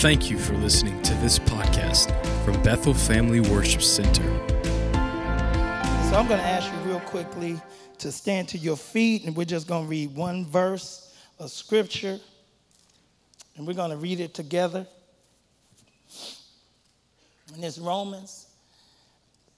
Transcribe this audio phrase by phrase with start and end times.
[0.00, 2.10] Thank you for listening to this podcast
[2.42, 4.22] from Bethel Family Worship Center.
[4.94, 7.60] So I'm going to ask you real quickly
[7.98, 12.18] to stand to your feet, and we're just going to read one verse of scripture,
[13.56, 14.86] and we're going to read it together.
[17.52, 18.46] And it's Romans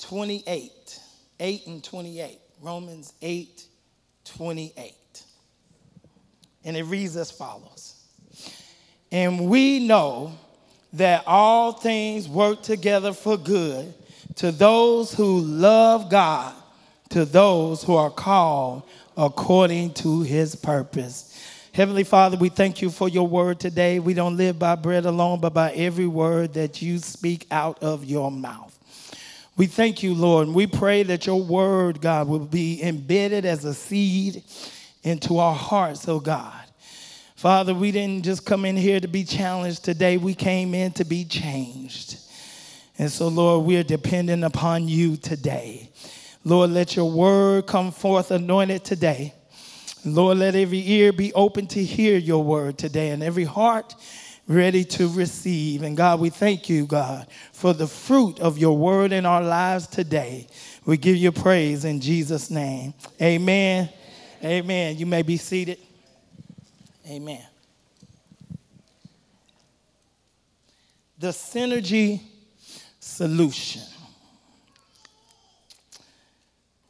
[0.01, 1.01] 28,
[1.39, 2.39] 8 and 28.
[2.61, 3.65] Romans 8,
[4.25, 5.23] 28.
[6.65, 7.92] And it reads as follows
[9.13, 10.33] And we know
[10.95, 13.93] that all things work together for good
[14.37, 16.55] to those who love God,
[17.11, 18.83] to those who are called
[19.17, 21.29] according to his purpose.
[21.75, 23.99] Heavenly Father, we thank you for your word today.
[23.99, 28.07] We don't live by bread alone, but by every word that you speak out of
[28.07, 28.79] your mouth.
[29.59, 33.67] We thank you, Lord, and we pray that your word, God, will be embedded as
[33.67, 34.43] a seed
[35.03, 36.62] into our hearts, oh God.
[37.43, 41.05] Father, we didn't just come in here to be challenged today, we came in to
[41.05, 42.17] be changed.
[42.99, 45.91] And so, Lord, we are dependent upon you today.
[46.45, 49.35] Lord, let your word come forth anointed today.
[50.05, 53.97] Lord, let every ear be open to hear your word today and every heart
[54.47, 55.83] ready to receive.
[55.83, 59.89] And God, we thank you, God, for the fruit of your word in our lives
[59.89, 60.47] today.
[60.87, 62.95] We give you praise in Jesus' name.
[63.21, 63.89] Amen.
[64.45, 64.97] Amen.
[64.97, 65.79] You may be seated.
[67.09, 67.45] Amen.
[71.19, 72.21] The synergy
[73.01, 73.83] solution.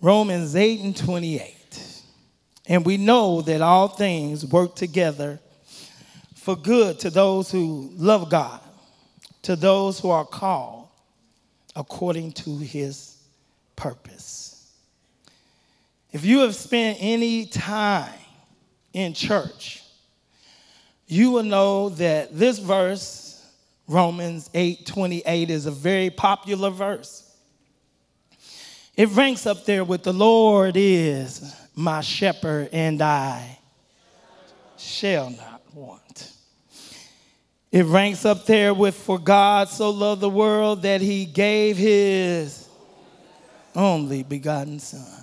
[0.01, 2.03] Romans 8 and 28.
[2.67, 5.41] And we know that all things work together
[6.35, 8.61] for good to those who love God,
[9.43, 10.89] to those who are called
[11.77, 13.17] according to his
[13.77, 14.73] purpose.
[16.13, 18.13] If you have spent any time
[18.93, 19.82] in church,
[21.13, 23.47] you will know that this verse,
[23.87, 27.31] Romans 8 28, is a very popular verse.
[28.97, 33.59] It ranks up there with the Lord is my shepherd, and I
[34.79, 36.33] shall not want.
[37.71, 42.69] It ranks up there with For God so loved the world that he gave his
[43.75, 45.22] only begotten Son.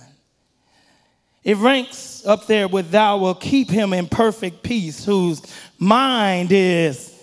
[1.42, 5.42] It ranks up there with Thou will keep him in perfect peace, whose
[5.78, 7.18] mind is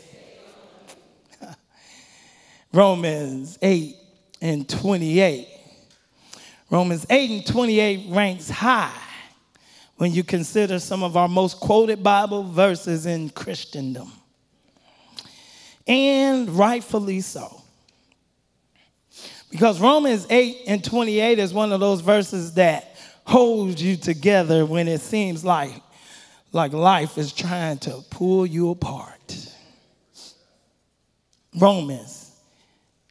[2.73, 3.95] Romans 8
[4.41, 5.47] and 28.
[6.69, 8.91] Romans 8 and 28 ranks high
[9.97, 14.11] when you consider some of our most quoted Bible verses in Christendom.
[15.85, 17.61] And rightfully so.
[19.49, 22.96] Because Romans 8 and 28 is one of those verses that
[23.27, 25.73] holds you together when it seems like,
[26.53, 29.53] like life is trying to pull you apart.
[31.59, 32.31] Romans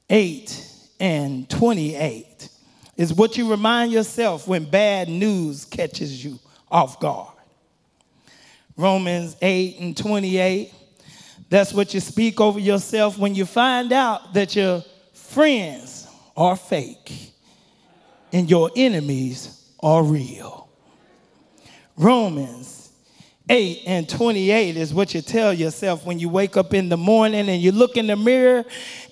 [0.08, 2.48] 8 and 28
[2.96, 6.38] is what you remind yourself when bad news catches you
[6.70, 7.34] off guard.
[8.74, 10.72] Romans 8 and 28,
[11.50, 17.32] that's what you speak over yourself when you find out that your friends are fake
[18.32, 20.68] and your enemies are real.
[21.96, 22.90] Romans
[23.48, 27.48] 8 and 28 is what you tell yourself when you wake up in the morning
[27.48, 28.64] and you look in the mirror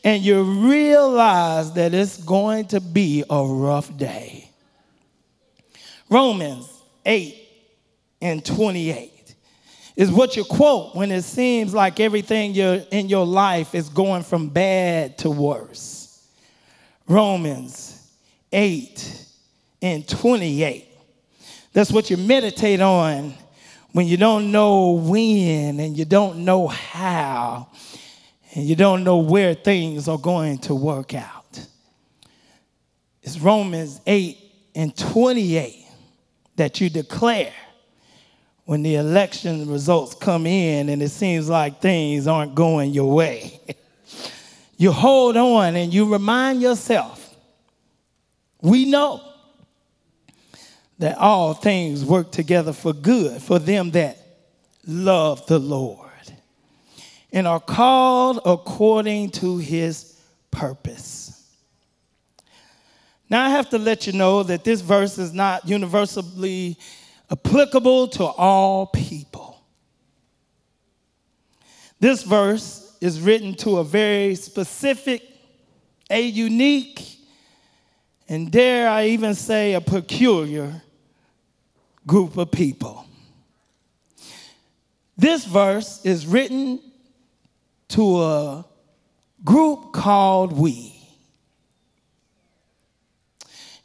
[0.03, 4.51] and you realize that it's going to be a rough day.
[6.11, 6.69] Romans
[7.07, 7.49] 8
[8.21, 9.35] and 28
[9.97, 14.49] is what you quote when it seems like everything in your life is going from
[14.49, 16.27] bad to worse.
[17.07, 18.11] Romans
[18.53, 19.24] 8
[19.85, 20.89] and 28.
[21.75, 23.35] That's what you meditate on
[23.93, 27.69] when you don't know when and you don't know how
[28.55, 31.61] and you don't know where things are going to work out.
[33.23, 34.39] It's Romans 8
[34.75, 35.87] and 28
[36.57, 37.53] that you declare
[38.65, 43.61] when the election results come in and it seems like things aren't going your way.
[44.79, 47.21] you hold on and you remind yourself
[48.63, 49.34] we know
[50.99, 54.19] that all things work together for good for them that
[54.87, 56.01] love the Lord
[57.33, 60.21] and are called according to his
[60.51, 61.31] purpose.
[63.29, 66.79] Now, I have to let you know that this verse is not universally
[67.31, 69.61] applicable to all people.
[71.99, 75.23] This verse is written to a very specific,
[76.11, 77.14] a unique,
[78.29, 80.83] and dare I even say a peculiar
[82.07, 83.07] group of people.
[85.17, 86.81] This verse is written
[87.89, 88.65] to a
[89.45, 90.91] group called we.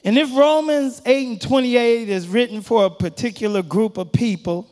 [0.03, 4.67] And if Romans 8 and 28 is written for a particular group of people,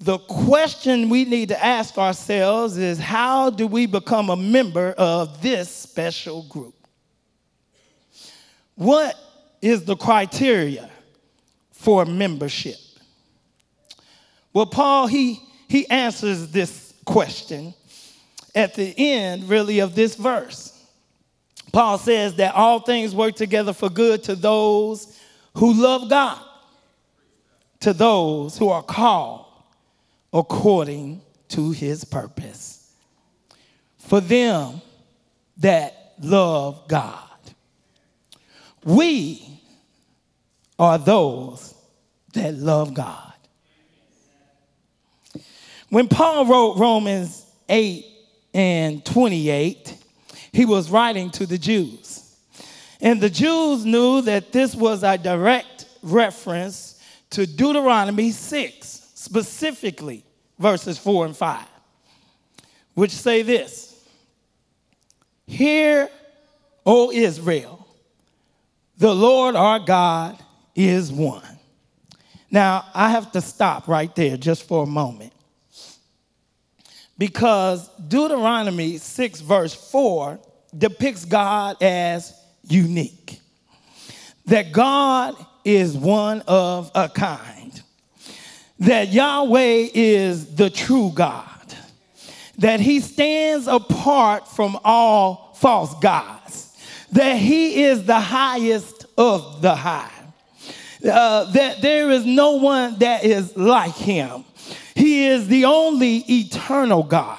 [0.00, 5.42] the question we need to ask ourselves is how do we become a member of
[5.42, 6.77] this special group?
[8.78, 9.16] What
[9.60, 10.88] is the criteria
[11.72, 12.76] for membership?
[14.52, 17.74] Well, Paul, he, he answers this question
[18.54, 20.80] at the end, really, of this verse.
[21.72, 25.18] Paul says that all things work together for good to those
[25.54, 26.40] who love God,
[27.80, 29.46] to those who are called
[30.32, 32.92] according to his purpose.
[33.98, 34.80] For them
[35.56, 37.27] that love God.
[38.84, 39.62] We
[40.78, 41.74] are those
[42.34, 43.32] that love God.
[45.90, 48.04] When Paul wrote Romans 8
[48.54, 49.94] and 28,
[50.52, 52.36] he was writing to the Jews.
[53.00, 57.00] And the Jews knew that this was a direct reference
[57.30, 60.24] to Deuteronomy 6, specifically
[60.58, 61.66] verses 4 and 5,
[62.94, 64.04] which say this
[65.46, 66.10] Hear,
[66.84, 67.77] O Israel,
[68.98, 70.38] the Lord our God
[70.74, 71.42] is one.
[72.50, 75.32] Now, I have to stop right there just for a moment
[77.18, 80.38] because Deuteronomy 6, verse 4,
[80.76, 82.32] depicts God as
[82.68, 83.40] unique.
[84.46, 85.34] That God
[85.64, 87.82] is one of a kind.
[88.78, 91.44] That Yahweh is the true God.
[92.58, 96.37] That he stands apart from all false gods.
[97.12, 100.10] That he is the highest of the high.
[101.04, 104.44] Uh, that there is no one that is like him.
[104.94, 107.38] He is the only eternal God.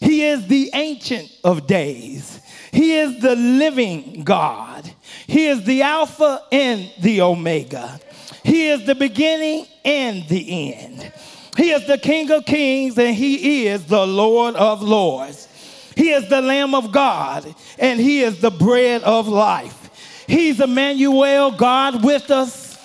[0.00, 2.40] He is the ancient of days.
[2.70, 4.90] He is the living God.
[5.26, 7.98] He is the Alpha and the Omega.
[8.44, 11.12] He is the beginning and the end.
[11.56, 15.48] He is the King of kings and he is the Lord of lords.
[15.96, 20.24] He is the Lamb of God and he is the bread of life.
[20.28, 22.78] He's Emmanuel, God with us.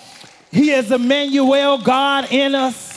[0.52, 2.92] He is Emmanuel, God in us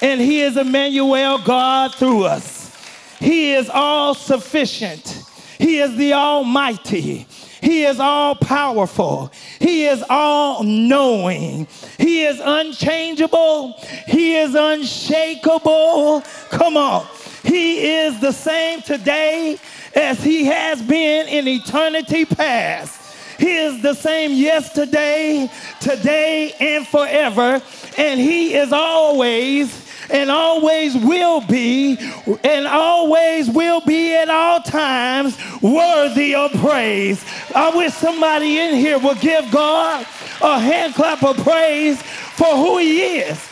[0.00, 2.74] and He is Emmanuel, God through us.
[3.18, 5.22] He is all sufficient.
[5.58, 7.26] He is the Almighty.
[7.60, 9.30] He is all powerful.
[9.58, 11.66] He is all knowing.
[11.98, 13.74] He is unchangeable.
[14.06, 16.22] He is unshakable.
[16.48, 17.06] Come on.
[17.42, 19.58] He is the same today
[19.94, 22.98] as he has been in eternity past.
[23.38, 25.50] He is the same yesterday,
[25.80, 27.62] today, and forever.
[27.96, 31.96] And he is always and always will be,
[32.42, 37.24] and always will be at all times worthy of praise.
[37.54, 40.06] I wish somebody in here would give God
[40.42, 43.46] a hand clap of praise for who He is.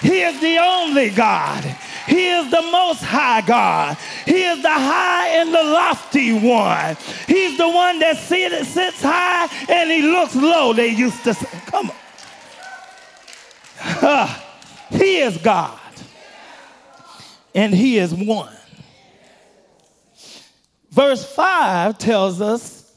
[0.00, 1.64] He is the only God.
[2.06, 3.96] He is the most high God.
[4.26, 6.96] He is the high and the lofty one.
[7.26, 10.72] He's the one that sits high and he looks low.
[10.72, 11.96] They used to say, come on.
[13.84, 14.42] Uh,
[14.92, 15.78] he is God,
[17.54, 18.54] and He is one.
[20.90, 22.92] Verse 5 tells us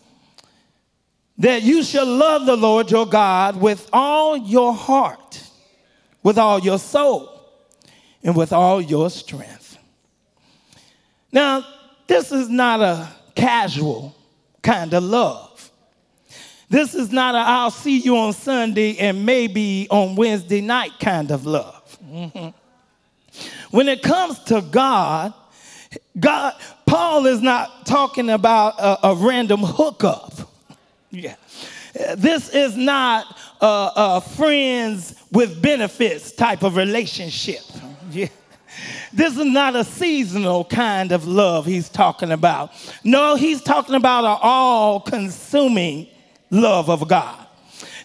[1.38, 5.41] that you shall love the Lord your God with all your heart,
[6.21, 7.34] with all your soul,
[8.25, 9.77] and with all your strength.
[11.32, 11.63] Now,
[12.08, 14.15] this is not a casual
[14.63, 15.72] kind of love.
[16.67, 21.32] This is not a I'll see you on Sunday and maybe on Wednesday night kind
[21.32, 21.98] of love.
[22.03, 22.50] Mm-hmm.
[23.72, 25.34] When it comes to God,
[26.17, 26.53] God,
[26.86, 30.32] Paul is not talking about a, a random hookup.
[31.12, 31.36] Yeah.
[32.15, 37.63] This is not a, a, friends with benefits type of relationship.
[38.15, 38.27] Yeah.
[39.13, 42.72] This is not a seasonal kind of love he's talking about.
[43.03, 46.07] No, he's talking about an all consuming
[46.50, 47.45] love of God.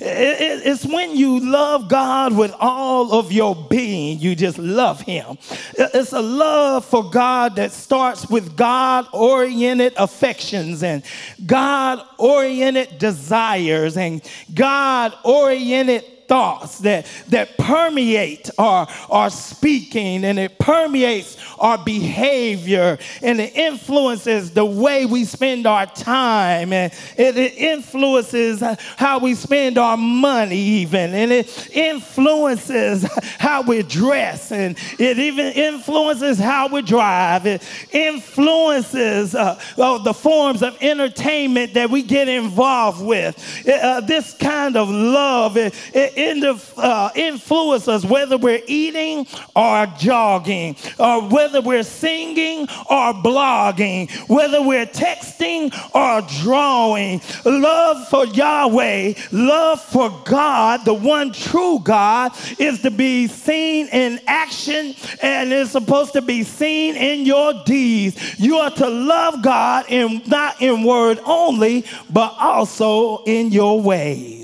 [0.02, 5.36] It's when you love God with all of your being, you just love Him.
[5.76, 11.02] It's a love for God that starts with God oriented affections and
[11.44, 14.22] God oriented desires and
[14.54, 23.40] God oriented thoughts that, that permeate our, our speaking and it permeates our behavior and
[23.40, 28.62] it influences the way we spend our time and it, it influences
[28.96, 33.02] how we spend our money even and it influences
[33.38, 37.44] how we dress and it even influences how we drive.
[37.44, 37.60] It
[37.90, 43.34] influences uh, the forms of entertainment that we get involved with.
[43.68, 50.76] Uh, this kind of love it, it Uh, influence us whether we're eating or jogging,
[50.98, 57.22] or whether we're singing or blogging, whether we're texting or drawing.
[57.46, 64.20] Love for Yahweh, love for God, the one true God, is to be seen in
[64.26, 68.38] action and is supposed to be seen in your deeds.
[68.38, 74.39] You are to love God in not in word only, but also in your ways.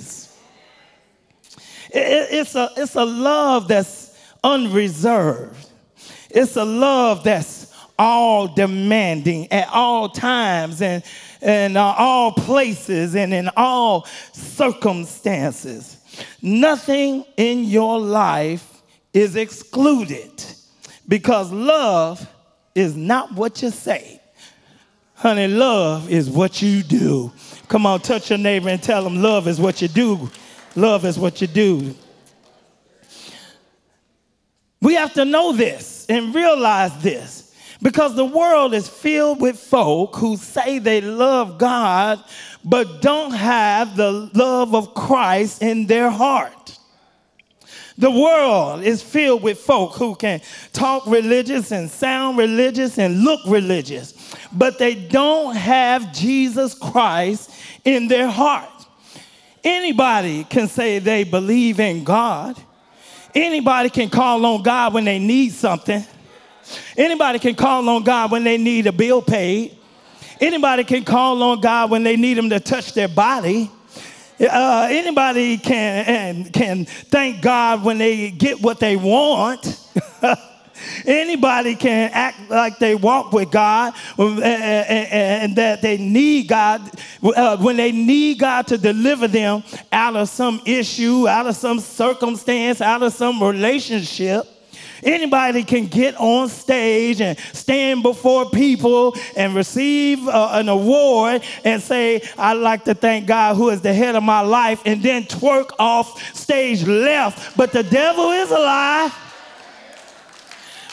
[1.96, 5.70] It's a, it's a love that's unreserved.
[6.30, 11.02] It's a love that's all demanding at all times and
[11.40, 15.96] in uh, all places and in all circumstances.
[16.42, 20.44] Nothing in your life is excluded
[21.08, 22.28] because love
[22.74, 24.20] is not what you say.
[25.14, 27.32] Honey, love is what you do.
[27.68, 30.30] Come on, touch your neighbor and tell them love is what you do.
[30.76, 31.94] Love is what you do.
[34.80, 40.16] We have to know this and realize this because the world is filled with folk
[40.16, 42.22] who say they love God
[42.64, 46.78] but don't have the love of Christ in their heart.
[47.98, 50.42] The world is filled with folk who can
[50.74, 57.50] talk religious and sound religious and look religious, but they don't have Jesus Christ
[57.84, 58.75] in their heart.
[59.66, 62.56] Anybody can say they believe in God.
[63.34, 66.04] Anybody can call on God when they need something.
[66.96, 69.76] Anybody can call on God when they need a bill paid.
[70.40, 73.68] Anybody can call on God when they need Him to touch their body.
[74.38, 79.80] Uh, anybody can can thank God when they get what they want.
[81.04, 86.90] Anybody can act like they walk with God and, and, and that they need God
[87.22, 91.80] uh, when they need God to deliver them out of some issue, out of some
[91.80, 94.46] circumstance, out of some relationship.
[95.02, 101.82] Anybody can get on stage and stand before people and receive uh, an award and
[101.82, 105.24] say, I'd like to thank God who is the head of my life, and then
[105.24, 107.56] twerk off stage left.
[107.56, 109.12] But the devil is a lie.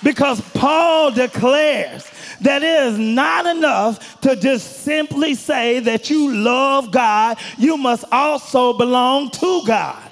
[0.04, 2.10] Because Paul declares
[2.42, 8.04] that it is not enough to just simply say that you love God, you must
[8.12, 10.12] also belong to God.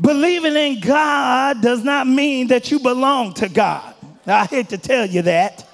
[0.00, 3.94] Believing in God does not mean that you belong to God.
[4.26, 5.66] I hate to tell you that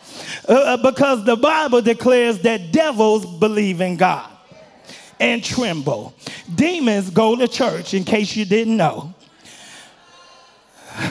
[0.48, 4.30] uh, uh because the Bible declares that devils believe in God
[5.20, 6.14] and tremble.
[6.54, 9.14] Demons go to church, in case you didn't know.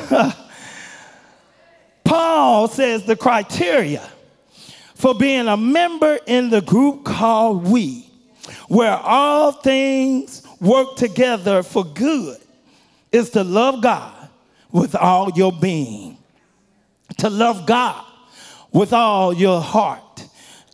[2.13, 4.07] Paul says the criteria
[4.93, 8.07] for being a member in the group called We,
[8.67, 12.37] where all things work together for good,
[13.11, 14.29] is to love God
[14.71, 16.19] with all your being,
[17.17, 18.05] to love God
[18.71, 20.27] with all your heart,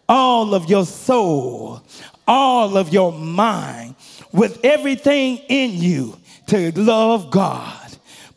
[0.10, 1.82] all of your soul,
[2.28, 3.96] all of your mind,
[4.34, 6.18] with everything in you
[6.48, 7.79] to love God.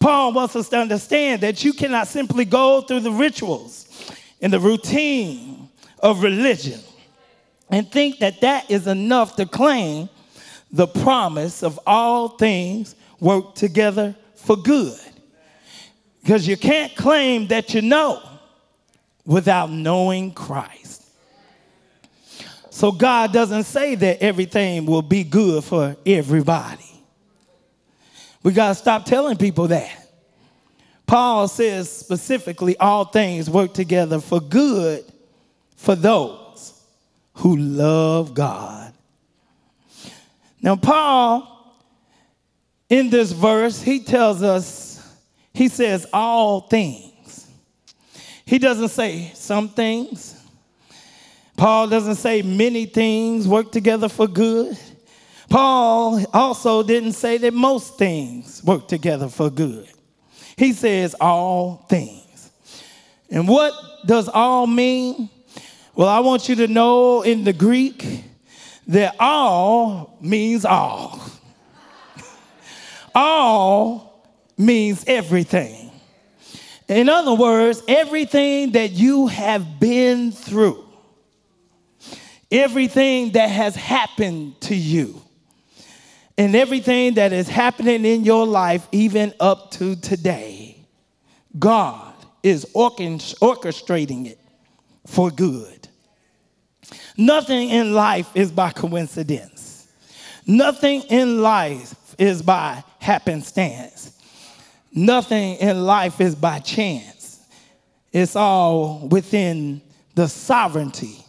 [0.03, 4.59] Paul wants us to understand that you cannot simply go through the rituals and the
[4.59, 5.69] routine
[6.01, 6.81] of religion
[7.71, 10.09] and think that that is enough to claim
[10.73, 14.99] the promise of all things work together for good.
[16.21, 18.21] Because you can't claim that you know
[19.25, 21.05] without knowing Christ.
[22.71, 26.92] So God doesn't say that everything will be good for everybody.
[28.43, 29.99] We got to stop telling people that.
[31.07, 35.05] Paul says specifically, all things work together for good
[35.77, 36.81] for those
[37.35, 38.93] who love God.
[40.61, 41.49] Now, Paul,
[42.89, 44.91] in this verse, he tells us,
[45.53, 47.49] he says all things.
[48.47, 50.39] He doesn't say some things.
[51.57, 54.79] Paul doesn't say many things work together for good.
[55.53, 59.87] Paul also didn't say that most things work together for good.
[60.57, 62.51] He says all things.
[63.31, 63.75] And what
[64.07, 65.29] does all mean?
[65.95, 68.25] Well, I want you to know in the Greek
[68.87, 71.21] that all means all.
[73.15, 75.91] All means everything.
[76.89, 80.83] In other words, everything that you have been through,
[82.51, 85.21] everything that has happened to you,
[86.39, 90.85] and everything that is happening in your life, even up to today,
[91.59, 94.39] God is orchestrating it
[95.07, 95.89] for good.
[97.17, 99.89] Nothing in life is by coincidence.
[100.47, 104.19] Nothing in life is by happenstance.
[104.93, 107.41] Nothing in life is by chance.
[108.13, 109.81] It's all within
[110.15, 111.25] the sovereignty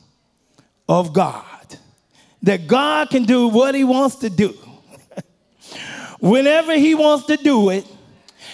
[0.89, 1.43] of God.
[2.41, 4.53] That God can do what He wants to do,
[6.23, 7.85] whenever He wants to do it,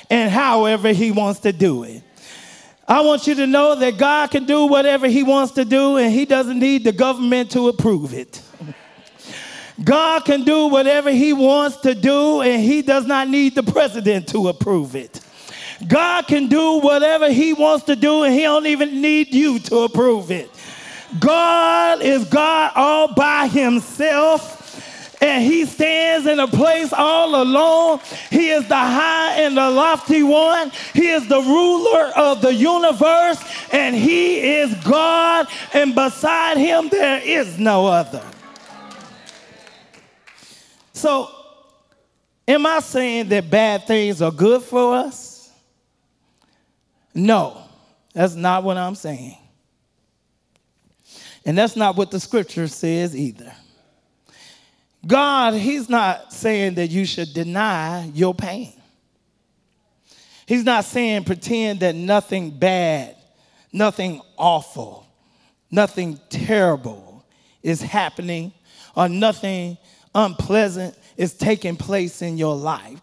[0.09, 2.01] and however He wants to do it.
[2.87, 6.11] I want you to know that God can do whatever He wants to do, and
[6.11, 8.41] He doesn't need the government to approve it.
[9.83, 14.27] God can do whatever He wants to do, and He does not need the president
[14.29, 15.21] to approve it.
[15.87, 19.81] God can do whatever He wants to do, and He don't even need you to
[19.81, 20.49] approve it.
[21.19, 24.58] God is God all by Himself
[25.21, 27.99] and he stands in a place all alone.
[28.29, 30.71] He is the high and the lofty one.
[30.93, 37.21] He is the ruler of the universe, and he is God, and beside him there
[37.21, 38.23] is no other.
[40.93, 41.29] So,
[42.47, 45.51] am I saying that bad things are good for us?
[47.13, 47.61] No,
[48.13, 49.37] that's not what I'm saying.
[51.45, 53.53] And that's not what the scripture says either.
[55.05, 58.73] God, He's not saying that you should deny your pain.
[60.45, 63.15] He's not saying pretend that nothing bad,
[63.71, 65.05] nothing awful,
[65.69, 67.23] nothing terrible
[67.61, 68.51] is happening
[68.95, 69.77] or nothing
[70.15, 72.99] unpleasant is taking place in your life.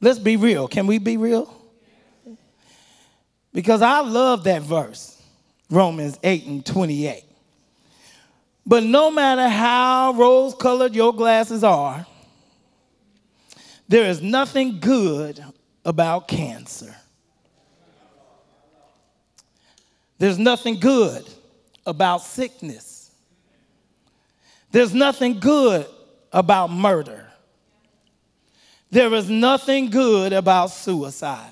[0.00, 0.68] Let's be real.
[0.68, 1.54] Can we be real?
[3.52, 5.20] Because I love that verse,
[5.70, 7.24] Romans 8 and 28.
[8.64, 12.06] But no matter how rose colored your glasses are,
[13.88, 15.42] there is nothing good
[15.84, 16.94] about cancer.
[20.18, 21.28] There's nothing good
[21.84, 23.10] about sickness.
[24.70, 25.86] There's nothing good
[26.32, 27.26] about murder.
[28.90, 31.50] There is nothing good about suicide.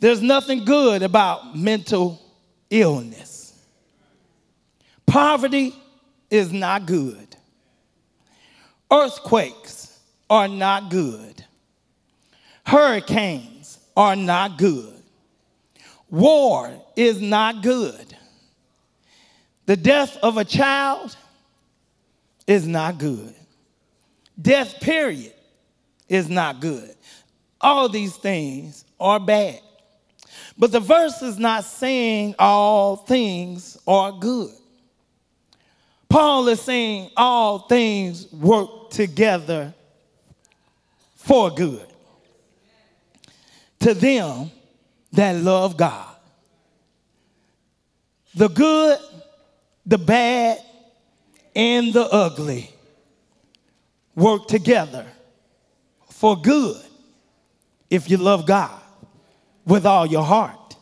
[0.00, 2.20] There's nothing good about mental
[2.68, 3.33] illness.
[5.06, 5.74] Poverty
[6.30, 7.36] is not good.
[8.90, 11.44] Earthquakes are not good.
[12.66, 14.94] Hurricanes are not good.
[16.10, 18.16] War is not good.
[19.66, 21.16] The death of a child
[22.46, 23.34] is not good.
[24.40, 25.32] Death, period,
[26.08, 26.94] is not good.
[27.60, 29.60] All these things are bad.
[30.58, 34.54] But the verse is not saying all things are good.
[36.14, 39.74] Paul is saying all things work together
[41.16, 41.84] for good
[43.80, 44.48] to them
[45.10, 46.14] that love God.
[48.36, 49.00] The good,
[49.84, 50.58] the bad,
[51.56, 52.70] and the ugly
[54.14, 55.06] work together
[56.10, 56.80] for good
[57.90, 58.80] if you love God
[59.66, 60.76] with all your heart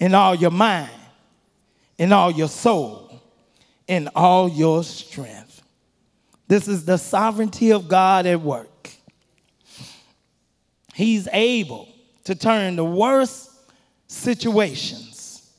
[0.00, 0.90] and all your mind
[1.96, 3.07] and all your soul
[3.88, 5.62] in all your strength.
[6.46, 8.90] This is the sovereignty of God at work.
[10.94, 11.88] He's able
[12.24, 13.50] to turn the worst
[14.06, 15.50] situations,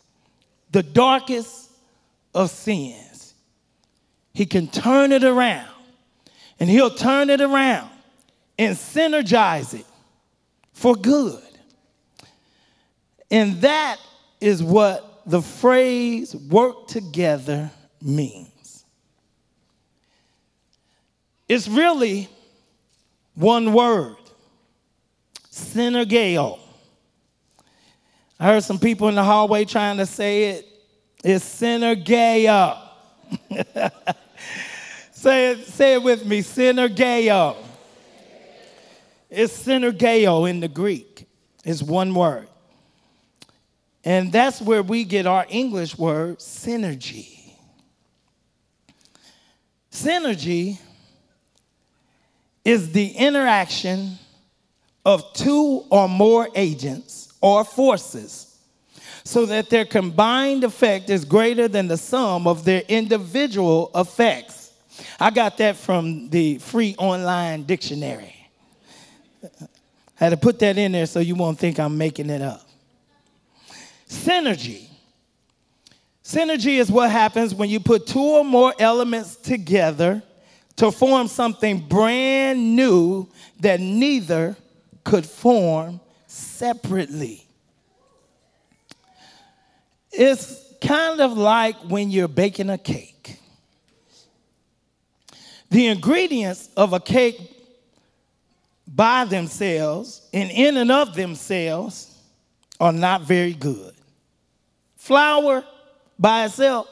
[0.72, 1.70] the darkest
[2.34, 3.34] of sins.
[4.34, 5.70] He can turn it around,
[6.60, 7.90] and He'll turn it around
[8.58, 9.86] and synergize it
[10.74, 11.42] for good.
[13.32, 13.98] And that
[14.42, 18.86] is what the phrase work together means.
[21.48, 22.30] It's really
[23.36, 24.18] one word
[25.52, 26.60] synergeo.
[28.40, 30.66] I heard some people in the hallway trying to say it.
[31.24, 32.78] It's synergeo.
[35.12, 37.58] say, it, say it with me synergeo.
[39.30, 41.26] It's synergeo in the Greek.
[41.66, 42.48] It's one word.
[44.06, 47.39] And that's where we get our English word synergy.
[49.92, 50.80] Synergy
[52.64, 54.18] is the interaction
[55.06, 58.58] of two or more agents or forces
[59.24, 64.72] so that their combined effect is greater than the sum of their individual effects.
[65.20, 68.36] I got that from the free online dictionary.
[69.44, 69.68] I
[70.26, 72.68] had to put that in there so you won't think I'm making it up.
[74.08, 74.89] Synergy.
[76.30, 80.22] Synergy is what happens when you put two or more elements together
[80.76, 83.28] to form something brand new
[83.62, 84.56] that neither
[85.04, 87.48] could form separately.
[90.12, 93.40] It's kind of like when you're baking a cake.
[95.72, 97.40] The ingredients of a cake
[98.88, 102.16] by themselves and in and of themselves
[102.80, 103.96] are not very good.
[104.96, 105.64] Flour
[106.20, 106.88] by itself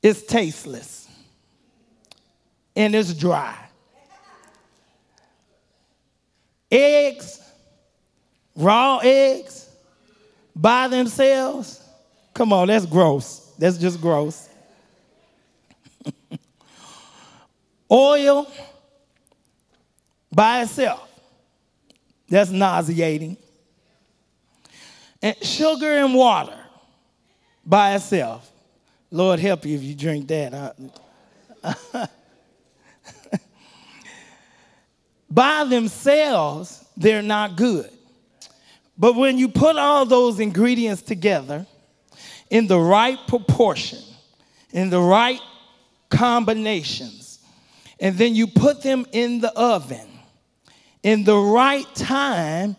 [0.00, 1.08] is tasteless
[2.76, 3.56] and it's dry.
[6.70, 7.40] Eggs,
[8.54, 9.68] raw eggs
[10.54, 11.82] by themselves,
[12.34, 13.52] come on, that's gross.
[13.58, 14.48] That's just gross.
[17.90, 18.46] Oil
[20.30, 21.08] by itself,
[22.28, 23.36] that's nauseating.
[25.22, 26.65] And sugar and water
[27.66, 28.50] by itself,
[29.10, 30.76] Lord help you if you drink that.
[35.30, 37.90] by themselves, they're not good.
[38.96, 41.66] But when you put all those ingredients together
[42.48, 43.98] in the right proportion,
[44.72, 45.40] in the right
[46.08, 47.40] combinations,
[48.00, 50.06] and then you put them in the oven
[51.06, 52.74] in the right time,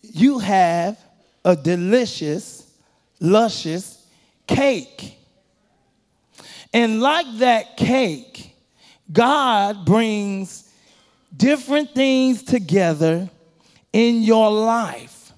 [0.00, 0.96] you have
[1.44, 2.70] a delicious,
[3.18, 3.93] luscious
[4.46, 5.16] cake.
[6.72, 8.56] And like that cake,
[9.12, 10.68] God brings
[11.36, 13.30] different things together
[13.92, 15.32] in your life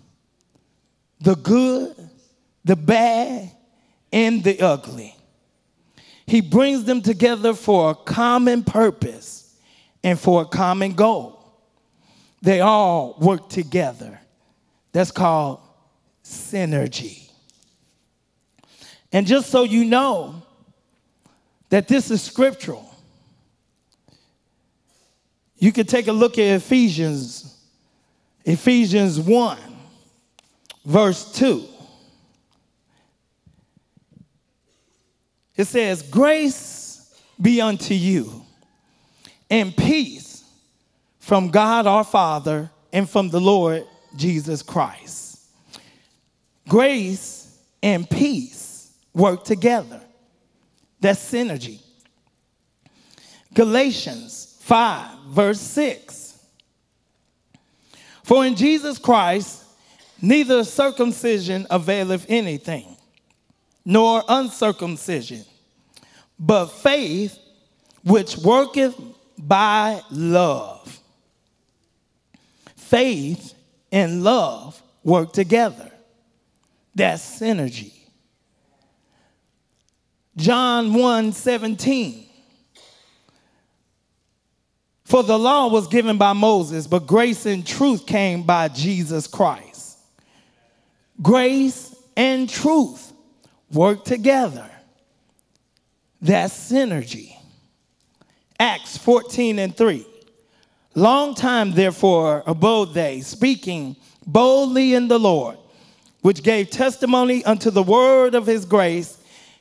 [1.20, 1.94] the good,
[2.64, 3.50] the bad,
[4.12, 5.16] and the ugly.
[6.26, 9.56] He brings them together for a common purpose
[10.04, 11.36] and for a common goal.
[12.42, 14.20] They all work together.
[14.92, 15.60] That's called
[16.24, 17.25] synergy.
[19.12, 20.42] And just so you know
[21.68, 22.94] that this is scriptural,
[25.58, 27.56] you can take a look at Ephesians,
[28.44, 29.58] Ephesians 1,
[30.84, 31.64] verse 2.
[35.56, 38.44] It says, Grace be unto you
[39.48, 40.44] and peace
[41.18, 45.40] from God our Father and from the Lord Jesus Christ.
[46.68, 48.75] Grace and peace
[49.16, 50.00] work together.
[51.00, 51.80] That's synergy.
[53.54, 56.38] Galatians 5, verse 6.
[58.22, 59.64] For in Jesus Christ,
[60.20, 62.96] neither circumcision availeth anything,
[63.84, 65.44] nor uncircumcision,
[66.38, 67.38] but faith
[68.04, 69.00] which worketh
[69.38, 71.00] by love.
[72.76, 73.54] Faith
[73.90, 75.90] and love work together.
[76.94, 77.95] That's synergy.
[80.36, 82.26] John 1 17.
[85.04, 89.98] For the law was given by Moses, but grace and truth came by Jesus Christ.
[91.22, 93.12] Grace and truth
[93.70, 94.68] work together.
[96.20, 97.36] That's synergy.
[98.58, 100.04] Acts 14 and 3.
[100.94, 103.96] Long time, therefore, abode they, speaking
[104.26, 105.58] boldly in the Lord,
[106.22, 109.15] which gave testimony unto the word of his grace,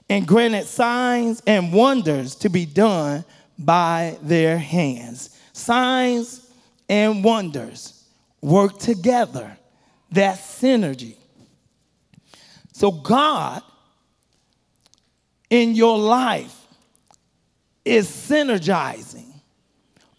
[0.10, 3.26] and granted signs and wonders to be done
[3.58, 6.52] by their hands signs
[6.89, 8.04] and wonders
[8.41, 9.58] work together.
[10.12, 11.15] That synergy.
[12.74, 13.63] So, God
[15.50, 16.56] in your life
[17.84, 19.32] is synergizing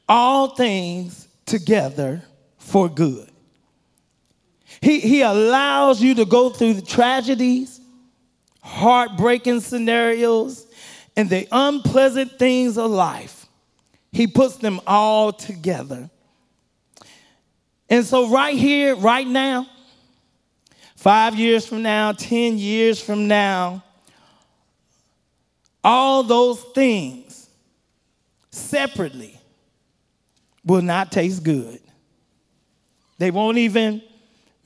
[0.08, 2.22] all things together
[2.58, 3.30] for good.
[4.80, 7.75] He, he allows you to go through the tragedies,
[8.66, 10.66] heartbreaking scenarios,
[11.16, 13.46] and the unpleasant things of life
[14.12, 16.10] he puts them all together.
[17.88, 19.68] And so, right here, right now,
[20.96, 23.84] five years from now, 10 years from now,
[25.84, 27.48] all those things
[28.50, 29.38] separately
[30.64, 31.80] will not taste good.
[33.18, 34.02] They won't even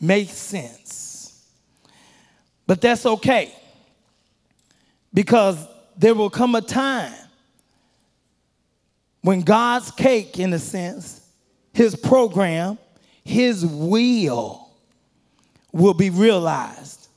[0.01, 1.45] make sense.
[2.67, 3.55] But that's okay
[5.13, 7.13] because there will come a time
[9.23, 11.21] when God's cake, in a sense,
[11.73, 12.79] his program,
[13.25, 14.71] his will
[15.73, 17.09] will be realized.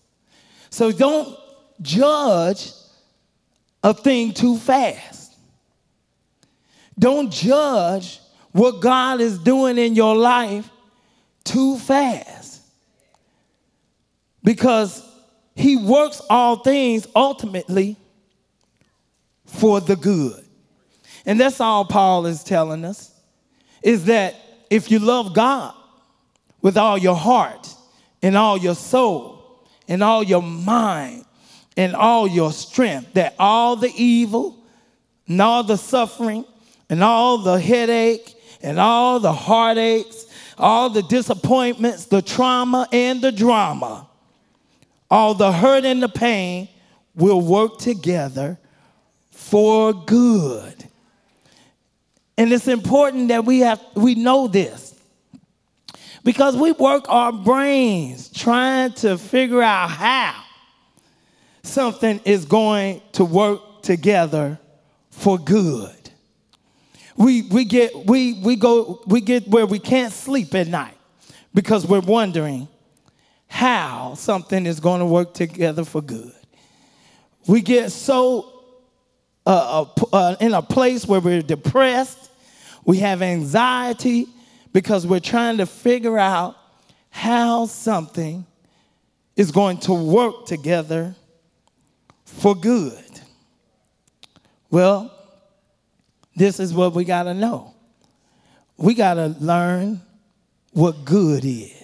[0.69, 1.37] So don't
[1.81, 2.71] judge
[3.83, 5.35] a thing too fast.
[6.97, 8.19] Don't judge
[8.51, 10.69] what God is doing in your life
[11.43, 12.61] too fast.
[14.43, 15.03] Because
[15.55, 17.97] he works all things ultimately
[19.45, 20.43] for the good.
[21.25, 23.11] And that's all Paul is telling us
[23.81, 24.35] is that
[24.69, 25.73] if you love God
[26.61, 27.73] with all your heart
[28.21, 31.25] and all your soul and all your mind
[31.77, 34.57] and all your strength, that all the evil
[35.27, 36.45] and all the suffering
[36.89, 43.31] and all the headache and all the heartaches, all the disappointments, the trauma and the
[43.31, 44.07] drama,
[45.13, 46.67] all the hurt and the pain
[47.13, 48.57] will work together
[49.29, 50.73] for good.
[52.35, 54.99] And it's important that we have we know this.
[56.23, 60.43] Because we work our brains trying to figure out how
[61.61, 64.57] something is going to work together
[65.11, 66.09] for good.
[67.17, 70.97] We, we, get, we, we, go, we get where we can't sleep at night
[71.53, 72.67] because we're wondering
[73.53, 76.33] how something is going to work together for good.
[77.45, 78.51] We get so
[79.45, 82.31] uh, uh, uh, in a place where we're depressed,
[82.83, 84.25] we have anxiety
[84.73, 86.55] because we're trying to figure out
[87.11, 88.43] how something
[89.35, 91.15] is going to work together
[92.25, 93.21] for good.
[94.71, 95.13] Well,
[96.35, 97.75] this is what we got to know.
[98.77, 100.01] We got to learn
[100.71, 101.82] what good is.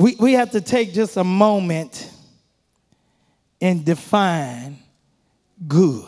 [0.00, 2.10] We, we have to take just a moment
[3.60, 4.78] and define
[5.68, 6.06] good.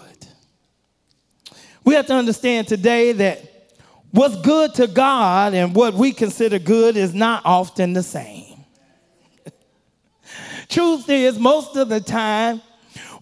[1.85, 3.75] We have to understand today that
[4.11, 8.65] what's good to God and what we consider good is not often the same.
[10.69, 12.63] Truth is, most of the time,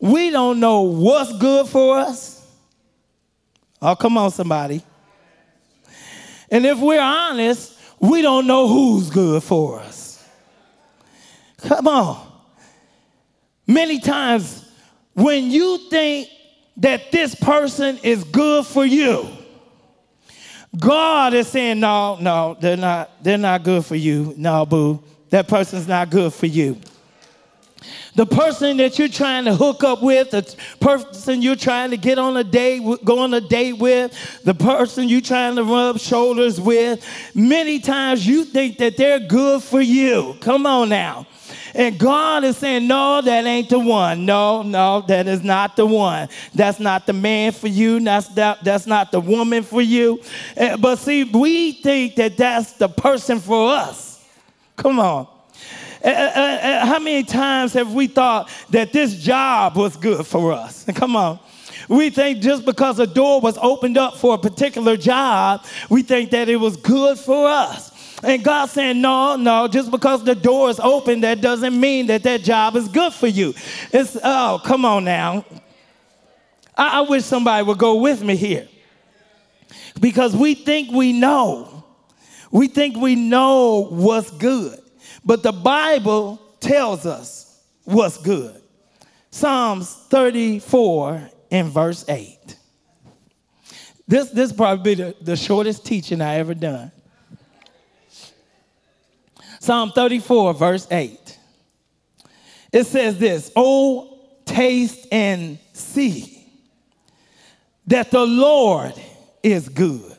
[0.00, 2.40] we don't know what's good for us
[3.82, 4.82] Oh, come on, somebody.
[6.50, 9.99] And if we're honest, we don't know who's good for us.
[11.62, 12.26] Come on.
[13.66, 14.68] Many times,
[15.14, 16.28] when you think
[16.78, 19.28] that this person is good for you,
[20.78, 24.34] God is saying, no, no, they're not, they're not good for you.
[24.36, 26.80] No, boo, that person's not good for you.
[28.14, 32.18] The person that you're trying to hook up with, the person you're trying to get
[32.18, 34.12] on a date, go on a date with,
[34.44, 39.62] the person you're trying to rub shoulders with, many times you think that they're good
[39.62, 40.36] for you.
[40.40, 41.26] Come on now.
[41.74, 44.26] And God is saying, No, that ain't the one.
[44.26, 46.28] No, no, that is not the one.
[46.54, 48.00] That's not the man for you.
[48.00, 50.20] That's, that, that's not the woman for you.
[50.56, 54.24] Eh, but see, we think that that's the person for us.
[54.76, 55.26] Come on.
[56.02, 60.52] Uh, uh, uh, how many times have we thought that this job was good for
[60.52, 60.84] us?
[60.94, 61.38] Come on.
[61.88, 66.30] We think just because a door was opened up for a particular job, we think
[66.30, 67.89] that it was good for us.
[68.22, 72.22] And God saying, no, no, just because the door is open, that doesn't mean that
[72.24, 73.54] that job is good for you.
[73.92, 75.44] It's, oh, come on now.
[76.76, 78.68] I, I wish somebody would go with me here.
[80.00, 81.84] Because we think we know.
[82.50, 84.78] We think we know what's good.
[85.24, 88.60] But the Bible tells us what's good.
[89.30, 92.56] Psalms 34 and verse 8.
[94.06, 96.90] This, this probably be the, the shortest teaching I ever done.
[99.60, 101.38] Psalm 34, verse 8.
[102.72, 106.46] It says this Oh, taste and see
[107.86, 108.94] that the Lord
[109.42, 110.16] is good.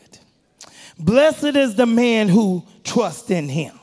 [0.99, 3.79] Blessed is the man who trusts in him.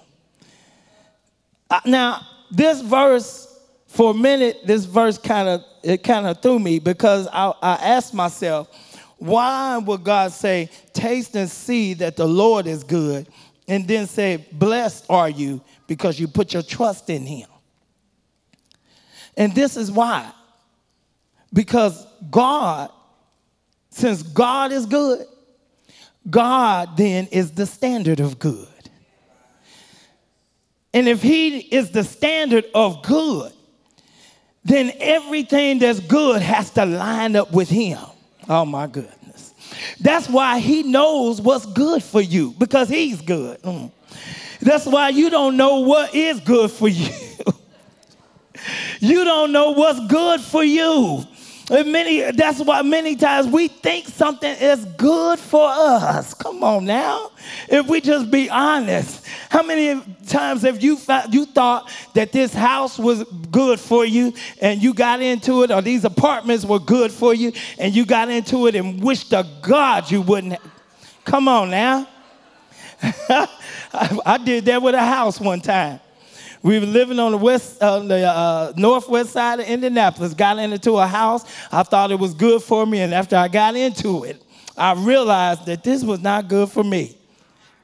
[1.68, 2.20] Uh, now,
[2.52, 7.26] this verse, for a minute, this verse kind of it kind of threw me because
[7.32, 8.68] I, I asked myself,
[9.16, 13.28] why would God say, taste and see that the Lord is good,
[13.68, 17.48] and then say, blessed are you because you put your trust in him?
[19.37, 20.33] And this is why.
[21.52, 22.90] Because God,
[23.90, 25.24] since God is good,
[26.28, 28.66] God then is the standard of good.
[30.92, 33.52] And if he is the standard of good,
[34.64, 37.98] then everything that's good has to line up with him.
[38.48, 39.17] Oh my goodness.
[40.00, 43.60] That's why he knows what's good for you because he's good.
[43.62, 43.90] Mm.
[44.60, 47.12] That's why you don't know what is good for you.
[49.00, 51.24] you don't know what's good for you.
[51.70, 56.33] And many, that's why many times we think something is good for us.
[56.33, 57.31] Come on now.
[57.68, 62.54] If we just be honest, how many times have you found, you thought that this
[62.54, 67.12] house was good for you and you got into it, or these apartments were good
[67.12, 70.54] for you and you got into it and wished to God you wouldn't?
[70.54, 70.72] Have?
[71.24, 72.09] Come on now.
[73.02, 76.00] I did that with a house one time.
[76.62, 80.34] We were living on the west, uh, the uh, northwest side of Indianapolis.
[80.34, 81.44] Got into a house.
[81.70, 84.42] I thought it was good for me, and after I got into it,
[84.76, 87.16] I realized that this was not good for me.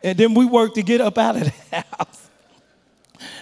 [0.03, 2.25] And then we worked to get up out of the house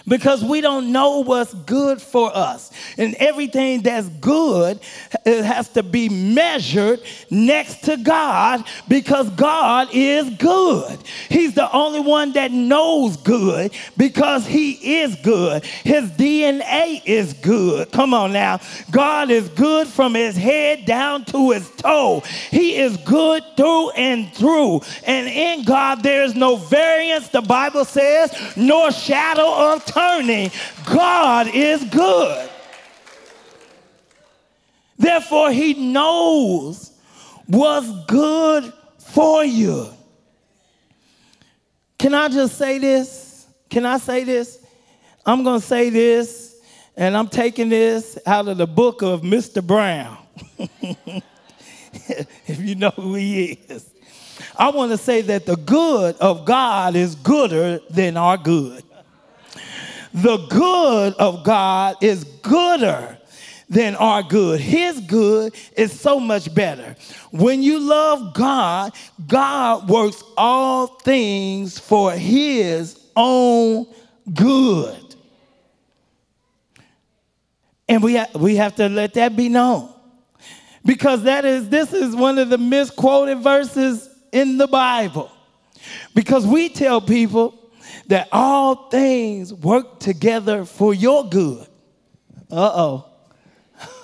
[0.07, 2.71] because we don't know what's good for us.
[2.97, 4.79] And everything that's good
[5.25, 10.99] it has to be measured next to God because God is good.
[11.29, 15.63] He's the only one that knows good because he is good.
[15.63, 17.91] His DNA is good.
[17.91, 18.59] Come on now.
[18.91, 22.21] God is good from his head down to his toe.
[22.51, 24.81] He is good through and through.
[25.05, 30.51] And in God there is no variance, the Bible says, nor shadow of turning.
[30.85, 32.49] God is good.
[34.97, 36.91] Therefore, He knows
[37.47, 39.87] what's good for you.
[41.97, 43.47] Can I just say this?
[43.69, 44.59] Can I say this?
[45.25, 46.59] I'm going to say this,
[46.97, 49.65] and I'm taking this out of the book of Mr.
[49.65, 50.17] Brown.
[52.47, 53.89] if you know who he is.
[54.57, 58.82] I want to say that the good of God is gooder than our good.
[60.13, 63.17] The good of God is gooder
[63.69, 64.59] than our good.
[64.59, 66.95] His good is so much better.
[67.31, 68.93] When you love God,
[69.27, 73.87] God works all things for his own
[74.33, 75.15] good.
[77.89, 79.89] And we, ha- we have to let that be known.
[80.85, 85.31] Because that is this is one of the misquoted verses in the Bible.
[86.13, 87.62] Because we tell people
[88.07, 91.67] that all things work together for your good.
[92.51, 93.05] Uh oh.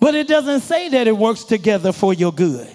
[0.00, 2.68] but it doesn't say that it works together for your good.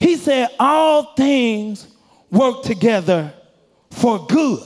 [0.00, 1.88] He said, all things
[2.30, 3.32] work together
[3.90, 4.62] for good.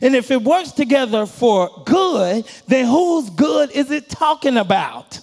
[0.00, 5.20] And if it works together for good, then whose good is it talking about?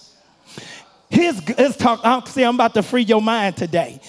[1.08, 4.00] His, it's talk, see, I'm about to free your mind today.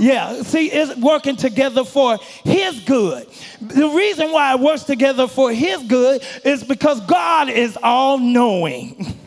[0.00, 3.28] Yeah, see, it's working together for His good.
[3.60, 9.18] The reason why it works together for His good is because God is all knowing.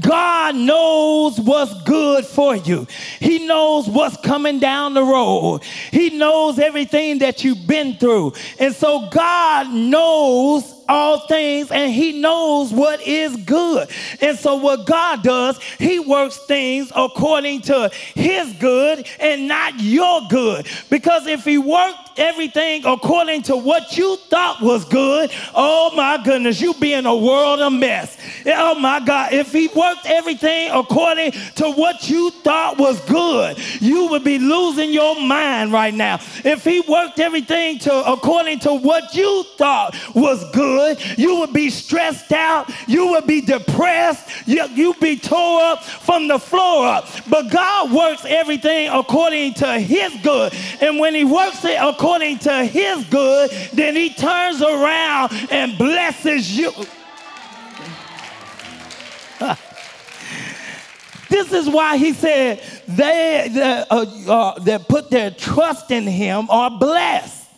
[0.00, 2.86] God knows what's good for you.
[3.20, 5.62] He knows what's coming down the road.
[5.90, 8.32] He knows everything that you've been through.
[8.58, 13.88] And so God knows all things and he knows what is good.
[14.20, 20.20] And so what God does, he works things according to his good and not your
[20.28, 20.66] good.
[20.90, 26.60] Because if he worked everything according to what you thought was good, oh my goodness,
[26.60, 28.18] you'd be in a world of mess.
[28.46, 34.08] Oh my God, if he worked everything according to what you thought was good, you
[34.08, 36.18] would be losing your mind right now.
[36.44, 40.81] If he worked everything to according to what you thought was good,
[41.16, 42.70] You would be stressed out.
[42.86, 44.28] You would be depressed.
[44.46, 47.08] You, you'd be tore up from the floor up.
[47.28, 50.52] But God works everything according to his good.
[50.80, 56.56] And when he works it according to his good, then he turns around and blesses
[56.56, 56.72] you.
[61.28, 66.48] this is why he said they that, uh, uh, that put their trust in him
[66.50, 67.48] are blessed.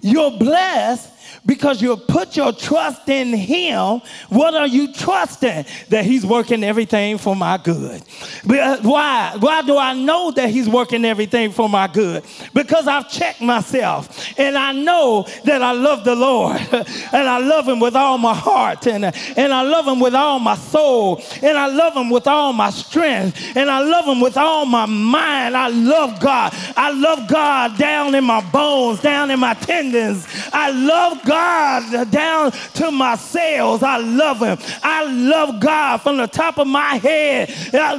[0.00, 1.10] You're blessed
[1.46, 4.02] because you put your trust in Him.
[4.28, 5.64] What are you trusting?
[5.88, 8.02] That He's working everything for my good.
[8.50, 9.36] Uh, why?
[9.38, 12.24] Why do I know that He's working everything for my good?
[12.52, 17.68] Because I've checked myself and I know that I love the Lord and I love
[17.68, 21.56] Him with all my heart and, and I love Him with all my soul and
[21.56, 25.56] I love Him with all my strength and I love Him with all my mind.
[25.56, 26.52] I love God.
[26.76, 30.26] I love God down in my bones, down in my tendons.
[30.52, 33.82] I love God God down to my cells.
[33.82, 34.58] I love him.
[34.82, 37.52] I love God from the top of my head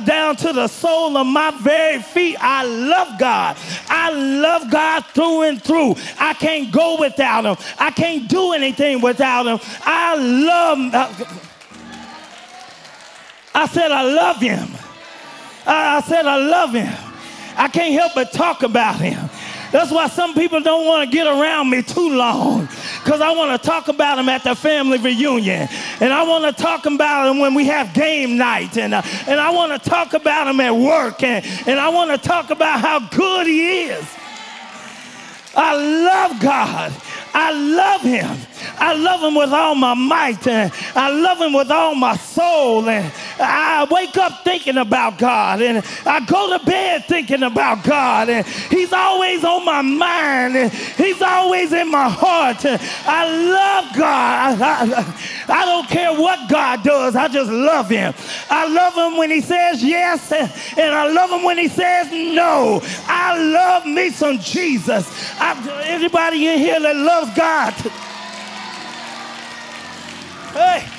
[0.05, 2.37] down to the sole of my very feet.
[2.39, 3.57] I love God.
[3.89, 5.95] I love God through and through.
[6.19, 7.57] I can't go without him.
[7.77, 9.59] I can't do anything without him.
[9.81, 11.25] I love uh,
[13.53, 14.67] I said I love him.
[15.65, 16.95] I said I love him.
[17.55, 19.29] I can't help but talk about him.
[19.71, 22.67] That's why some people don't want to get around me too long
[23.07, 25.69] because I want to talk about them at the family reunion.
[26.01, 28.77] And I want to talk about them when we have game night.
[28.77, 31.23] And, uh, and I want to talk about them at work.
[31.23, 34.05] And, and I want to talk about how good He is.
[35.55, 36.93] I love God.
[37.33, 38.37] I love him.
[38.77, 42.87] I love him with all my might and I love him with all my soul.
[42.89, 48.29] And I wake up thinking about God and I go to bed thinking about God.
[48.29, 52.65] And he's always on my mind and he's always in my heart.
[52.65, 54.61] I love God.
[54.61, 54.83] I,
[55.47, 57.15] I, I don't care what God does.
[57.15, 58.13] I just love him.
[58.49, 62.81] I love him when he says yes and I love him when he says no.
[63.07, 65.07] I love me some Jesus.
[65.39, 67.73] I, anybody in here that loves God.
[70.53, 70.96] Hey.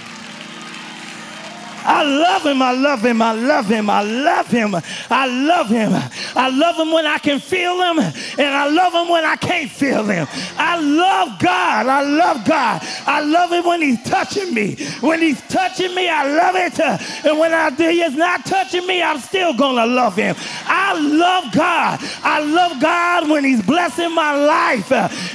[1.85, 2.63] I love him.
[2.63, 3.23] I love him.
[3.23, 3.91] I love him.
[3.91, 4.75] I love him.
[5.11, 5.93] I love him.
[6.37, 9.71] I love him when I can feel him, and I love him when I can't
[9.71, 10.27] feel him.
[10.57, 11.87] I love God.
[11.87, 12.83] I love God.
[13.07, 14.77] I love him when he's touching me.
[15.01, 16.79] When he's touching me, I love it.
[17.25, 20.35] And when I, he is not touching me, I'm still to love him.
[20.67, 22.01] I love God.
[22.23, 24.91] I love God when he's blessing my life.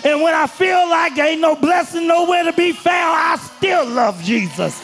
[0.05, 4.21] And when I feel like ain't no blessing nowhere to be found, I still love
[4.23, 4.81] Jesus.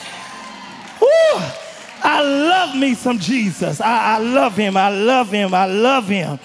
[2.01, 3.81] I love me some Jesus.
[3.81, 4.77] I, I love him.
[4.77, 5.53] I love him.
[5.53, 6.39] I love him.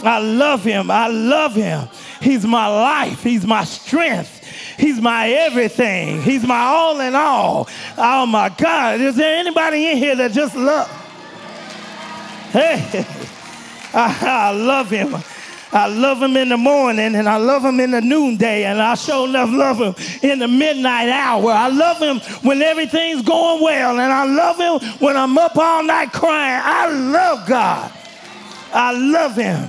[0.00, 0.90] I love him.
[0.90, 1.88] I love him.
[2.20, 3.22] He's my life.
[3.22, 4.40] He's my strength.
[4.78, 6.22] He's my everything.
[6.22, 7.68] He's my all in all.
[7.96, 9.00] Oh my God.
[9.00, 10.88] Is there anybody in here that just love?
[12.52, 13.06] Hey,
[13.94, 15.16] I, I love him.
[15.72, 18.94] I love him in the morning and I love him in the noonday and I
[18.94, 19.94] sure enough love him
[20.30, 21.50] in the midnight hour.
[21.50, 25.82] I love him when everything's going well and I love him when I'm up all
[25.82, 26.60] night crying.
[26.62, 27.92] I love God.
[28.74, 29.68] I love him.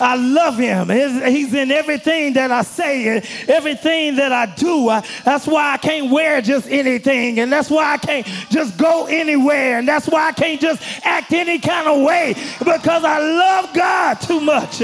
[0.00, 0.88] I love him.
[0.88, 4.88] He's in everything that I say, and everything that I do.
[4.88, 9.04] I, that's why I can't wear just anything, and that's why I can't just go
[9.04, 13.74] anywhere, and that's why I can't just act any kind of way because I love
[13.74, 14.80] God too much.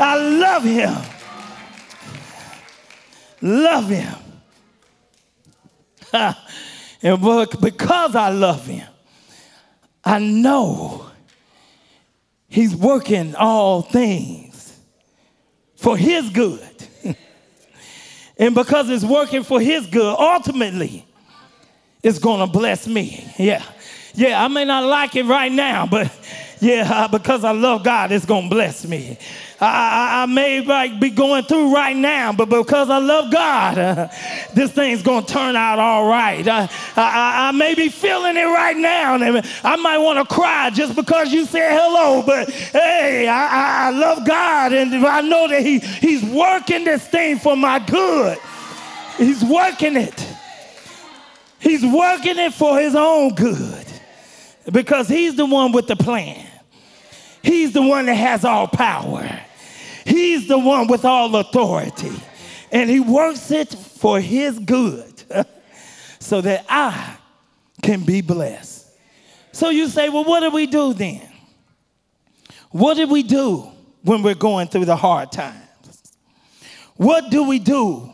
[0.00, 0.96] I love him.
[3.42, 4.14] Love him.
[7.02, 7.20] and
[7.60, 8.86] because I love him,
[10.04, 11.06] I know
[12.48, 14.78] he's working all things
[15.76, 16.60] for his good.
[18.38, 21.06] and because it's working for his good, ultimately,
[22.02, 23.32] it's going to bless me.
[23.38, 23.62] Yeah.
[24.14, 26.10] Yeah, I may not like it right now, but
[26.60, 29.18] yeah, because I love God, it's going to bless me.
[29.60, 33.78] I, I, I, may like be going through right now, but because I love God,
[33.78, 34.08] uh,
[34.54, 36.46] this thing's going to turn out all right.
[36.46, 36.62] I,
[36.96, 39.16] I, I, may be feeling it right now.
[39.16, 43.90] And I might want to cry just because you said hello, but hey, I, I
[43.90, 48.38] love God and I know that he, He's working this thing for my good.
[49.18, 50.26] He's working it.
[51.58, 53.86] He's working it for His own good
[54.72, 56.49] because He's the one with the plan.
[57.42, 59.40] He's the one that has all power.
[60.04, 62.12] He's the one with all authority.
[62.72, 65.22] And he works it for his good
[66.18, 67.16] so that I
[67.82, 68.86] can be blessed.
[69.52, 71.22] So you say, well, what do we do then?
[72.70, 73.68] What do we do
[74.02, 75.56] when we're going through the hard times?
[76.96, 78.12] What do we do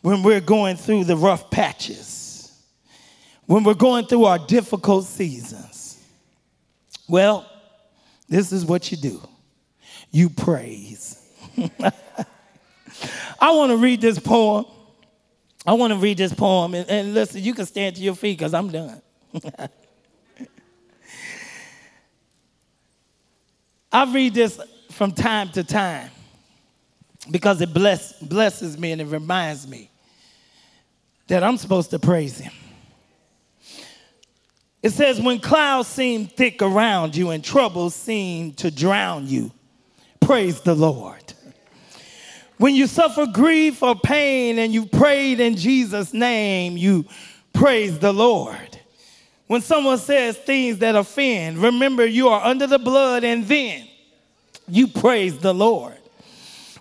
[0.00, 2.58] when we're going through the rough patches?
[3.46, 6.02] When we're going through our difficult seasons?
[7.08, 7.46] Well,
[8.32, 9.20] this is what you do
[10.12, 11.18] you praise.
[13.40, 14.66] I want to read this poem.
[15.66, 16.74] I want to read this poem.
[16.74, 19.02] And, and listen, you can stand to your feet because I'm done.
[23.92, 24.60] I read this
[24.90, 26.10] from time to time
[27.30, 29.90] because it bless, blesses me and it reminds me
[31.28, 32.52] that I'm supposed to praise Him.
[34.82, 39.52] It says, When clouds seem thick around you and troubles seem to drown you,
[40.20, 41.32] praise the Lord.
[42.58, 47.06] When you suffer grief or pain and you prayed in Jesus' name, you
[47.52, 48.78] praise the Lord.
[49.46, 53.86] When someone says things that offend, remember you are under the blood and then
[54.68, 55.98] you praise the Lord.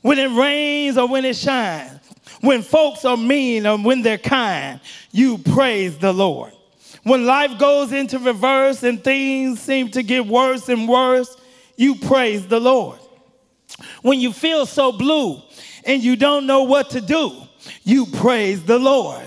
[0.01, 1.99] When it rains or when it shines,
[2.41, 4.79] when folks are mean or when they're kind,
[5.11, 6.53] you praise the Lord.
[7.03, 11.35] When life goes into reverse and things seem to get worse and worse,
[11.75, 12.99] you praise the Lord.
[14.01, 15.41] When you feel so blue
[15.83, 17.35] and you don't know what to do,
[17.83, 19.25] you praise the Lord.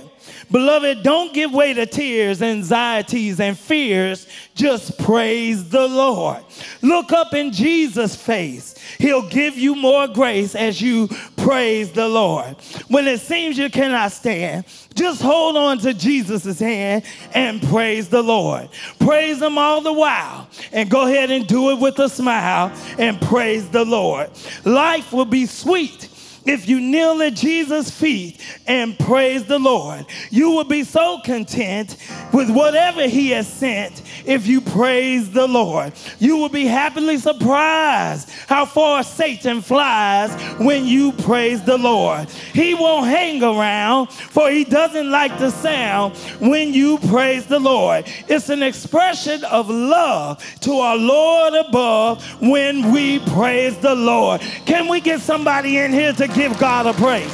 [0.54, 4.28] Beloved, don't give way to tears, anxieties, and fears.
[4.54, 6.44] Just praise the Lord.
[6.80, 8.76] Look up in Jesus' face.
[8.98, 12.54] He'll give you more grace as you praise the Lord.
[12.86, 17.02] When it seems you cannot stand, just hold on to Jesus' hand
[17.32, 18.68] and praise the Lord.
[19.00, 23.20] Praise Him all the while and go ahead and do it with a smile and
[23.22, 24.30] praise the Lord.
[24.64, 26.10] Life will be sweet
[26.46, 30.06] if you kneel at Jesus' feet and praise the Lord.
[30.30, 31.96] You will be so content
[32.32, 35.92] with whatever He has sent if you praise the Lord.
[36.18, 42.28] You will be happily surprised how far Satan flies when you praise the Lord.
[42.52, 48.04] He won't hang around, for he doesn't like the sound when you praise the Lord.
[48.28, 54.40] It's an expression of love to our Lord above when we praise the Lord.
[54.66, 57.32] Can we get somebody in here to give God a praise?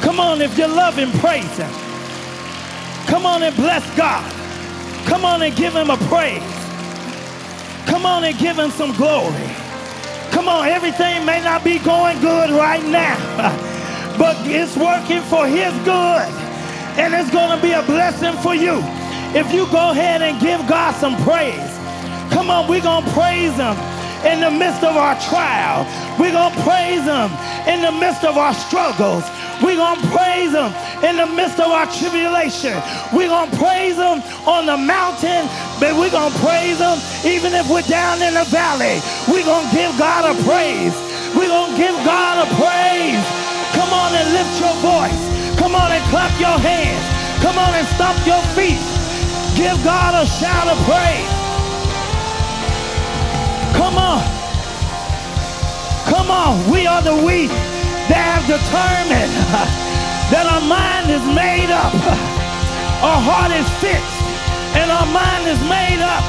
[0.00, 1.70] Come on, if you love Him, praise Him.
[3.06, 4.24] Come on and bless God.
[5.06, 6.42] Come on and give Him a praise.
[7.86, 9.50] Come on and give Him some glory.
[10.30, 13.16] Come on, everything may not be going good right now,
[14.18, 16.28] but it's working for His good,
[16.98, 18.80] and it's going to be a blessing for you.
[19.34, 21.78] If you go ahead and give God some praise,
[22.32, 23.76] come on, we're going to praise Him
[24.24, 25.84] in the midst of our trial.
[26.18, 27.28] We're going to praise Him
[27.68, 29.24] in the midst of our struggles.
[29.62, 30.72] We're going to praise Him
[31.04, 32.76] in the midst of our tribulation.
[33.12, 35.48] We're going to praise Him on the mountain,
[35.80, 39.00] but we're going to praise Him even if we're down in the valley.
[39.28, 40.94] We're going to give God a praise.
[41.36, 43.24] We're going to give God a praise.
[43.76, 45.22] Come on and lift your voice.
[45.58, 47.04] Come on and clap your hands.
[47.42, 48.80] Come on and stomp your feet.
[49.56, 51.35] Give God a shout of praise.
[53.74, 54.22] Come on.
[56.06, 56.70] Come on.
[56.70, 57.50] We are the weak
[58.06, 59.32] that have determined
[60.30, 61.94] that our mind is made up.
[62.96, 64.16] Our heart is fixed
[64.76, 66.24] and our mind is made up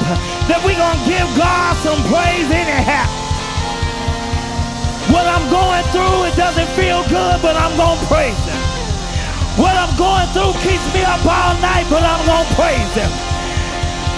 [0.48, 3.04] that we're going to give God some praise anyhow.
[5.12, 8.60] What I'm going through, it doesn't feel good, but I'm going to praise Him.
[9.60, 13.12] What I'm going through keeps me up all night, but I'm going to praise Him.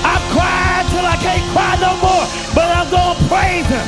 [0.06, 3.86] I've cried till I can't cry no more, but I'm going to praise him.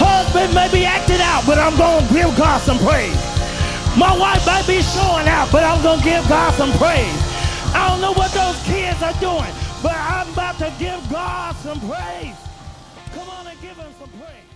[0.00, 3.16] Husband may be acting out, but I'm going to give God some praise.
[3.96, 7.16] My wife might be showing out, but I'm going to give God some praise.
[7.74, 9.52] I don't know what those kids are doing,
[9.82, 12.36] but I'm about to give God some praise.
[13.14, 14.46] Come on and give him some praise.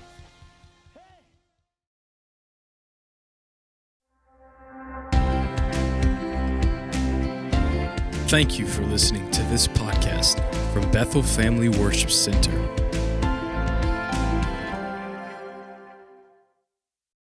[8.29, 12.89] Thank you for listening to this podcast from Bethel Family Worship Center.